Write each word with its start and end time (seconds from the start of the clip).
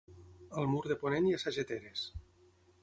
Al 0.61 0.69
mur 0.71 0.81
de 0.93 0.97
ponent 1.03 1.29
hi 1.29 1.37
ha 1.37 1.41
sageteres. 1.45 2.09